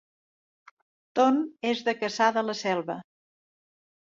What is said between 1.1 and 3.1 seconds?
Ton és de Cassà de la Selva